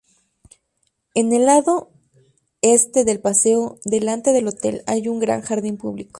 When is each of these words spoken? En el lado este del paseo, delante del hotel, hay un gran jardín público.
En 1.13 1.31
el 1.31 1.45
lado 1.45 1.91
este 2.63 3.05
del 3.05 3.19
paseo, 3.21 3.77
delante 3.85 4.31
del 4.33 4.47
hotel, 4.47 4.81
hay 4.87 5.07
un 5.07 5.19
gran 5.19 5.41
jardín 5.41 5.77
público. 5.77 6.09